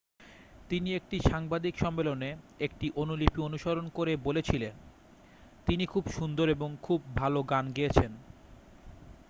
[0.69, 2.29] "তিনি একটি সাংবাদিক সম্মেলনে
[2.59, 4.73] একটি অনুলিপি অনুসরণ করে বলেছিলেন
[5.67, 8.11] "তিনি খুব সুন্দর এবং খুব ভাল গান গেয়েছেন।""